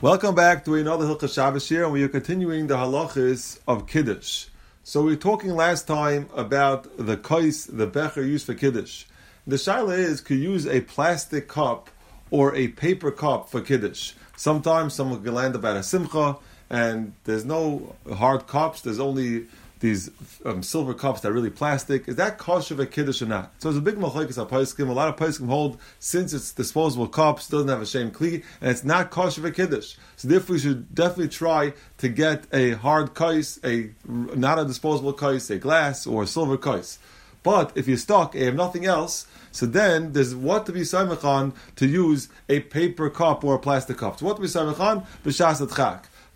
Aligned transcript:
Welcome 0.00 0.36
back 0.36 0.64
to 0.66 0.76
another 0.76 1.06
Hilchah 1.06 1.34
Shabbos 1.34 1.68
here, 1.68 1.82
and 1.82 1.92
we 1.92 2.04
are 2.04 2.08
continuing 2.08 2.68
the 2.68 2.76
halachas 2.76 3.58
of 3.66 3.88
Kiddush. 3.88 4.46
So 4.84 5.02
we 5.02 5.10
were 5.10 5.20
talking 5.20 5.50
last 5.50 5.88
time 5.88 6.28
about 6.36 6.96
the 7.04 7.16
kais, 7.16 7.66
the 7.66 7.88
becher 7.88 8.24
used 8.24 8.46
for 8.46 8.54
Kiddush. 8.54 9.06
The 9.44 9.56
shaila 9.56 9.98
is, 9.98 10.20
could 10.20 10.38
use 10.38 10.68
a 10.68 10.82
plastic 10.82 11.48
cup 11.48 11.90
or 12.30 12.54
a 12.54 12.68
paper 12.68 13.10
cup 13.10 13.50
for 13.50 13.60
Kiddush? 13.60 14.12
Sometimes 14.36 14.94
someone 14.94 15.20
can 15.24 15.34
land 15.34 15.56
about 15.56 15.76
a 15.76 15.82
simcha, 15.82 16.36
and 16.70 17.14
there's 17.24 17.44
no 17.44 17.96
hard 18.08 18.46
cups, 18.46 18.82
there's 18.82 19.00
only 19.00 19.48
these 19.80 20.10
um, 20.44 20.62
silver 20.62 20.94
cups 20.94 21.20
that 21.20 21.30
are 21.30 21.32
really 21.32 21.50
plastic. 21.50 22.08
Is 22.08 22.16
that 22.16 22.38
kosher 22.38 22.76
for 22.76 22.86
kiddush 22.86 23.22
or 23.22 23.26
not? 23.26 23.52
So 23.58 23.68
it's 23.68 23.78
a 23.78 23.82
big 23.82 23.96
machlekes 23.96 24.38
of 24.38 24.48
poskim. 24.48 24.88
A 24.88 24.92
lot 24.92 25.08
of 25.08 25.16
poskim 25.16 25.46
hold 25.46 25.78
since 25.98 26.32
it's 26.32 26.52
disposable 26.52 27.08
cups, 27.08 27.48
doesn't 27.48 27.68
have 27.68 27.82
a 27.82 27.86
shem 27.86 28.10
kli, 28.10 28.44
and 28.60 28.70
it's 28.70 28.84
not 28.84 29.10
kosher 29.10 29.40
for 29.40 29.50
kiddush. 29.50 29.96
So 30.16 30.28
therefore, 30.28 30.54
we 30.54 30.60
should 30.60 30.94
definitely 30.94 31.28
try 31.28 31.74
to 31.98 32.08
get 32.08 32.46
a 32.52 32.72
hard 32.72 33.14
kais, 33.14 33.60
a 33.64 33.90
not 34.06 34.58
a 34.58 34.64
disposable 34.64 35.12
kais, 35.12 35.50
a 35.50 35.58
glass 35.58 36.06
or 36.06 36.24
a 36.24 36.26
silver 36.26 36.56
kais. 36.56 36.98
But 37.42 37.72
if 37.76 37.86
you're 37.86 37.96
stuck 37.96 38.34
and 38.34 38.40
you 38.40 38.46
have 38.46 38.56
nothing 38.56 38.84
else, 38.84 39.26
so 39.52 39.64
then 39.66 40.12
there's 40.12 40.34
what 40.34 40.66
to 40.66 40.72
be 40.72 40.80
samech 40.80 41.24
on 41.24 41.54
to 41.76 41.86
use 41.86 42.28
a 42.48 42.60
paper 42.60 43.08
cup 43.10 43.44
or 43.44 43.54
a 43.54 43.58
plastic 43.58 43.98
cup. 43.98 44.18
So 44.18 44.26
what 44.26 44.36
to 44.36 44.42
be 44.42 44.48
samech 44.48 44.80
on? 44.80 45.06
B'shas. 45.24 45.60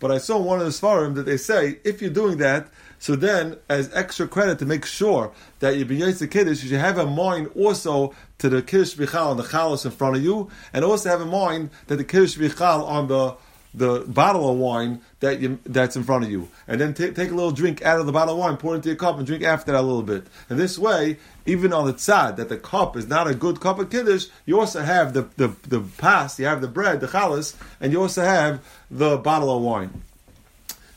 But 0.03 0.11
I 0.11 0.17
saw 0.17 0.37
one 0.37 0.59
of 0.59 0.65
the 0.65 0.71
svarim 0.73 1.15
that 1.15 1.25
they 1.25 1.37
say 1.37 1.79
if 1.85 2.01
you're 2.01 2.11
doing 2.11 2.37
that, 2.39 2.67
so 2.99 3.15
then 3.15 3.55
as 3.69 3.89
extra 3.93 4.27
credit 4.27 4.59
to 4.59 4.65
make 4.65 4.85
sure 4.85 5.31
that 5.59 5.77
you 5.77 5.85
be 5.85 6.03
the 6.11 6.27
kiddush, 6.27 6.61
you 6.61 6.67
should 6.67 6.79
have 6.81 6.97
a 6.97 7.05
mind 7.05 7.49
also 7.55 8.13
to 8.39 8.49
the 8.49 8.61
kiddush 8.61 8.95
bichal 8.95 9.27
on 9.27 9.37
the 9.37 9.43
chalos 9.43 9.85
in 9.85 9.91
front 9.91 10.17
of 10.17 10.21
you, 10.21 10.49
and 10.73 10.83
also 10.83 11.07
have 11.07 11.21
a 11.21 11.25
mind 11.25 11.69
that 11.87 11.95
the 11.95 12.03
kiddush 12.03 12.35
bichal 12.37 12.85
on 12.85 13.07
the 13.07 13.37
the 13.73 14.01
bottle 14.01 14.49
of 14.49 14.57
wine 14.57 15.01
that 15.19 15.39
you, 15.39 15.59
that's 15.65 15.95
in 15.95 16.03
front 16.03 16.23
of 16.23 16.31
you, 16.31 16.47
and 16.67 16.79
then 16.79 16.93
t- 16.93 17.11
take 17.11 17.31
a 17.31 17.33
little 17.33 17.51
drink 17.51 17.81
out 17.81 17.99
of 17.99 18.05
the 18.05 18.11
bottle 18.11 18.35
of 18.35 18.39
wine, 18.39 18.57
pour 18.57 18.73
it 18.73 18.77
into 18.77 18.89
your 18.89 18.95
cup, 18.95 19.17
and 19.17 19.25
drink 19.25 19.43
after 19.43 19.71
that 19.71 19.79
a 19.79 19.81
little 19.81 20.03
bit. 20.03 20.27
And 20.49 20.59
this 20.59 20.77
way, 20.77 21.17
even 21.45 21.73
on 21.73 21.85
the 21.85 21.93
tzad 21.93 22.35
that 22.35 22.49
the 22.49 22.57
cup 22.57 22.95
is 22.95 23.07
not 23.07 23.27
a 23.27 23.33
good 23.33 23.59
cup 23.59 23.79
of 23.79 23.89
kiddush, 23.89 24.27
you 24.45 24.59
also 24.59 24.81
have 24.81 25.13
the 25.13 25.23
the 25.37 25.55
the 25.67 25.79
pas, 25.97 26.39
you 26.39 26.45
have 26.45 26.61
the 26.61 26.67
bread, 26.67 26.99
the 26.99 27.07
chalas, 27.07 27.55
and 27.81 27.91
you 27.91 28.01
also 28.01 28.23
have 28.23 28.63
the 28.91 29.17
bottle 29.17 29.55
of 29.55 29.63
wine. 29.63 30.03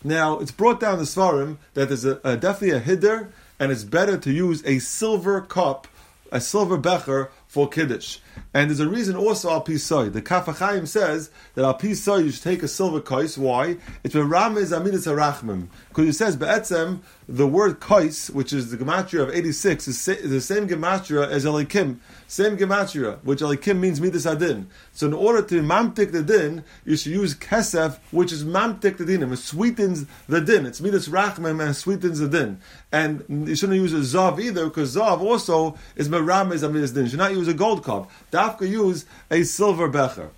Now 0.04 0.38
it's 0.38 0.52
brought 0.52 0.78
down 0.78 0.98
the 0.98 1.04
svarim 1.04 1.56
that 1.74 1.88
there's 1.88 2.04
a, 2.04 2.20
a 2.22 2.36
definitely 2.36 2.76
a 2.76 2.80
hiddur, 2.80 3.28
and 3.58 3.72
it's 3.72 3.84
better 3.84 4.16
to 4.18 4.30
use 4.30 4.62
a 4.64 4.78
silver 4.78 5.40
cup, 5.40 5.88
a 6.30 6.40
silver 6.40 6.76
becher 6.76 7.30
for 7.46 7.68
kiddush. 7.68 8.18
And 8.52 8.70
there's 8.70 8.80
a 8.80 8.88
reason 8.88 9.16
also 9.16 9.50
al 9.50 9.64
pisoi. 9.64 10.12
The 10.12 10.22
Kaf 10.22 10.46
HaChaim 10.46 10.86
says 10.86 11.30
that 11.54 11.64
al 11.64 11.78
pisoi 11.78 12.24
you 12.24 12.30
should 12.30 12.42
take 12.42 12.62
a 12.62 12.68
silver 12.68 13.00
kais. 13.00 13.38
Why? 13.38 13.76
It's 14.02 14.14
when 14.14 14.28
Ramez 14.28 14.76
Aminis 14.76 15.06
Arachmim. 15.06 15.68
Because 15.88 16.08
it 16.08 16.14
says 16.14 16.36
be'etzem 16.36 17.00
the 17.28 17.46
word 17.46 17.80
kais, 17.80 18.30
which 18.30 18.52
is 18.52 18.70
the 18.70 18.76
gematria 18.76 19.22
of 19.22 19.30
86, 19.30 19.88
is, 19.88 20.04
the 20.04 20.40
same 20.40 20.68
gematria 20.68 21.28
as 21.28 21.44
Elokim. 21.44 21.98
Same 22.28 22.56
gematria, 22.56 23.18
which 23.24 23.40
Elokim 23.40 23.78
means 23.78 24.00
midas 24.00 24.26
adin. 24.26 24.68
So 24.92 25.08
in 25.08 25.12
order 25.12 25.42
to 25.42 25.62
mamtik 25.62 26.12
the 26.12 26.22
din, 26.22 26.62
you 26.84 26.96
should 26.96 27.12
use 27.12 27.34
kesef, 27.34 27.98
which 28.12 28.30
is 28.30 28.44
mamtik 28.44 28.96
the 28.96 29.04
dinim. 29.04 29.32
It 29.32 29.40
sweetens 29.40 30.06
the 30.28 30.40
din. 30.40 30.66
It's 30.66 30.80
midas 30.80 31.08
rachmim 31.08 31.60
and 31.60 31.74
sweetens 31.74 32.20
the 32.20 32.28
din. 32.28 32.60
And 32.92 33.48
you 33.48 33.56
shouldn't 33.56 33.80
use 33.80 33.92
a 33.92 34.16
zav 34.16 34.40
either, 34.40 34.66
because 34.66 34.94
zav 34.94 35.20
also 35.20 35.76
is 35.96 36.08
meramez 36.08 36.62
aminis 36.68 36.94
din. 36.94 37.04
You 37.04 37.10
should 37.10 37.18
not 37.18 37.32
use 37.32 37.48
a 37.48 37.54
gold 37.54 37.82
cup. 37.82 38.10
Dafka 38.30 38.68
use 38.68 39.04
a 39.30 39.42
silver 39.42 39.88
becher. 39.88 40.30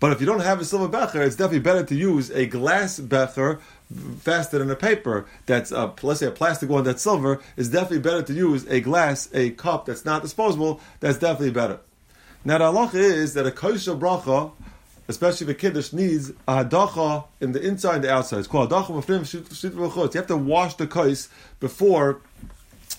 But 0.00 0.12
if 0.12 0.20
you 0.20 0.26
don't 0.26 0.40
have 0.40 0.60
a 0.60 0.64
silver 0.64 0.88
becher, 0.88 1.22
it's 1.22 1.34
definitely 1.34 1.58
better 1.58 1.84
to 1.84 1.94
use 1.94 2.30
a 2.30 2.46
glass 2.46 3.00
becher 3.00 3.60
faster 4.20 4.58
than 4.58 4.70
a 4.70 4.76
paper 4.76 5.26
that's 5.46 5.72
uh, 5.72 5.90
a, 6.02 6.06
let's 6.06 6.20
say 6.20 6.26
a 6.26 6.30
plastic 6.30 6.68
one 6.68 6.84
that's 6.84 7.02
silver. 7.02 7.40
is 7.56 7.70
definitely 7.70 8.00
better 8.00 8.22
to 8.22 8.32
use 8.32 8.66
a 8.66 8.80
glass, 8.80 9.28
a 9.32 9.50
cup 9.50 9.86
that's 9.86 10.04
not 10.04 10.22
disposable. 10.22 10.80
That's 11.00 11.18
definitely 11.18 11.52
better. 11.52 11.80
Now 12.44 12.58
the 12.58 12.64
halacha 12.64 12.94
is 12.94 13.34
that 13.34 13.46
a 13.46 13.50
kos 13.50 13.82
shel 13.82 13.98
bracha, 13.98 14.52
especially 15.08 15.46
the 15.46 15.54
kiddush, 15.54 15.92
needs 15.92 16.30
a 16.46 16.64
hadacha 16.64 17.24
in 17.40 17.52
the 17.52 17.60
inside 17.60 17.96
and 17.96 18.04
the 18.04 18.12
outside. 18.12 18.40
It's 18.40 18.48
called 18.48 18.70
hadacha 18.70 20.14
You 20.14 20.20
have 20.20 20.26
to 20.26 20.36
wash 20.36 20.74
the 20.74 20.86
kais 20.86 21.28
before 21.58 22.20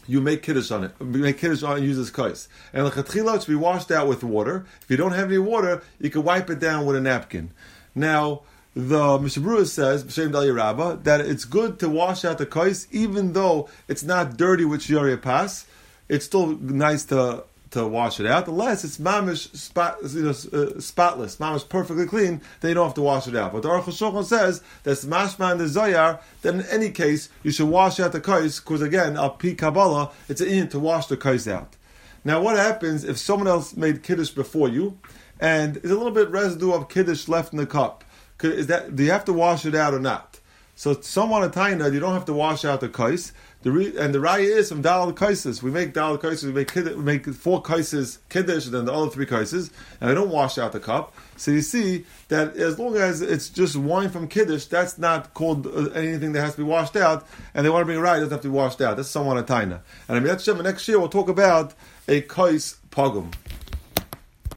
you 0.08 0.22
make 0.22 0.42
kiddush 0.42 0.72
on 0.72 0.84
it. 0.84 0.92
You 1.00 1.06
make 1.06 1.38
kiddush 1.38 1.62
on 1.62 1.78
and 1.78 1.86
use 1.86 1.98
this 1.98 2.10
kais. 2.10 2.50
And 2.74 2.86
the 2.86 2.92
chatchila 2.92 3.40
should 3.40 3.48
be 3.48 3.56
washed 3.56 3.92
out 3.92 4.08
with 4.08 4.24
water. 4.24 4.66
If 4.82 4.90
you 4.90 4.98
don't 4.98 5.14
have 5.14 5.28
any 5.28 5.38
water, 5.38 5.84
you 6.00 6.10
can 6.10 6.24
wipe 6.24 6.50
it 6.50 6.60
down 6.60 6.86
with 6.86 6.96
a 6.96 7.02
napkin. 7.02 7.52
Now, 7.94 8.42
the 8.76 9.20
Mishnah 9.20 9.44
Berurah 9.44 9.68
says, 9.68 10.04
B'Shem 10.04 10.32
Dali 10.32 10.56
Rabba, 10.56 11.00
that 11.04 11.22
it's 11.22 11.46
good 11.46 11.80
to 11.80 11.90
wash 11.90 12.24
out 12.24 12.38
the 12.38 12.46
kais 12.46 12.88
even 12.92 13.34
though 13.34 13.68
it's 13.88 14.04
not 14.04 14.38
dirty 14.38 14.66
with 14.66 14.82
Shiori 14.82 15.20
Pass. 15.22 15.66
It's 16.08 16.26
still 16.26 16.48
nice 16.58 17.06
to 17.06 17.44
to 17.72 17.88
wash 17.88 18.20
it 18.20 18.26
out, 18.26 18.48
unless 18.48 18.84
it's 18.84 18.98
mamish 18.98 19.56
spot, 19.56 19.98
you 20.10 20.24
know, 20.24 20.30
uh, 20.30 20.80
spotless, 20.80 21.38
mamish 21.38 21.68
perfectly 21.70 22.08
clean, 22.08 22.42
then 22.62 22.70
you 22.70 22.76
don't 22.76 22.88
have 22.88 22.96
to 22.96 23.02
wash 23.02 23.28
it 23.28 23.36
out. 23.36 23.54
But 23.54 23.62
the 23.62 23.70
Aruch 23.70 23.84
HaShulchan 23.84 24.26
says 24.26 24.64
that's 24.84 25.06
mashma 25.06 25.52
and 25.52 25.60
the 25.60 25.68
Zohar, 25.68 26.20
that 26.42 26.56
in 26.56 26.62
any 26.64 26.90
case 26.90 27.30
you 27.44 27.52
should 27.52 27.68
wash 27.68 28.00
out 28.00 28.12
the 28.12 28.22
kais, 28.22 28.60
because 28.60 28.82
again, 28.82 29.18
al 29.18 29.32
pi 29.32 29.54
Kabbalah, 29.54 30.12
it's 30.28 30.42
an 30.42 30.48
in 30.48 30.68
to 30.70 30.80
wash 30.80 31.08
the 31.08 31.18
kais 31.18 31.48
out. 31.48 31.76
Now, 32.26 32.42
what 32.42 32.58
happens 32.58 33.04
if 33.04 33.18
someone 33.18 33.48
else 33.48 33.78
made 33.78 34.04
kiddush 34.04 34.32
before 34.32 34.68
you, 34.68 34.98
and 35.40 35.76
there's 35.76 35.92
a 35.92 35.98
little 35.98 36.12
bit 36.12 36.30
residue 36.30 36.74
of 36.74 36.90
kiddush 36.90 37.28
left 37.28 37.54
in 37.54 37.60
the 37.60 37.66
cup? 37.66 38.04
Is 38.42 38.68
that 38.68 38.96
do 38.96 39.04
you 39.04 39.12
have 39.12 39.26
to 39.26 39.34
wash 39.34 39.66
it 39.66 39.76
out 39.76 39.94
or 39.94 40.00
not? 40.00 40.40
So 40.80 41.02
someone 41.02 41.44
a 41.44 41.50
taina, 41.50 41.92
you 41.92 42.00
don't 42.00 42.14
have 42.14 42.24
to 42.26 42.34
wash 42.34 42.64
out 42.64 42.80
the 42.80 42.88
kais. 42.88 43.34
The 43.64 43.72
re, 43.72 43.98
and 43.98 44.16
the 44.16 44.20
raya 44.20 44.46
is 44.46 44.70
from 44.70 44.82
daled 44.82 45.18
kaises. 45.18 45.62
We 45.62 45.72
make 45.72 45.94
daled 45.94 46.22
kaises. 46.22 46.46
We 46.46 46.54
make 46.54 46.74
we 46.74 47.04
make 47.04 47.26
four 47.34 47.62
kaises 47.62 48.20
kiddush, 48.30 48.64
and 48.64 48.74
then 48.74 48.86
the 48.86 48.94
other 48.94 49.12
three 49.12 49.26
kaises, 49.26 49.72
and 50.00 50.10
we 50.10 50.16
don't 50.16 50.30
wash 50.30 50.58
out 50.58 50.72
the 50.72 50.80
cup. 50.80 51.14
So 51.36 51.52
you 51.52 51.60
see 51.60 52.06
that 52.30 52.56
as 52.56 52.80
long 52.80 52.96
as 52.96 53.22
it's 53.22 53.50
just 53.50 53.76
wine 53.76 54.10
from 54.10 54.30
kiddush, 54.30 54.68
that's 54.68 54.98
not 54.98 55.34
called 55.34 55.68
uh, 55.68 55.90
anything 55.90 56.32
that 56.32 56.40
has 56.40 56.52
to 56.52 56.60
be 56.60 56.64
washed 56.64 56.96
out. 56.96 57.28
And 57.54 57.66
they 57.66 57.70
want 57.70 57.82
to 57.82 57.86
bring 57.86 57.98
a 57.98 58.02
raya, 58.02 58.20
doesn't 58.20 58.32
have 58.32 58.42
to 58.44 58.48
be 58.48 58.54
washed 58.54 58.80
out. 58.80 58.96
That's 58.96 59.10
someone 59.10 59.38
a 59.38 59.44
taina. 59.44 59.82
And 60.08 60.16
I 60.16 60.20
mean, 60.22 60.64
next 60.64 60.88
year 60.88 60.98
we'll 60.98 61.10
talk 61.10 61.28
about 61.28 61.74
a 62.08 62.22
kais 62.22 62.78
pogum. 62.90 63.34